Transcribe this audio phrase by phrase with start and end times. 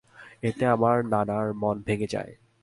[0.43, 2.33] এতে আমার নানার মন ভেঙ্গে যায়।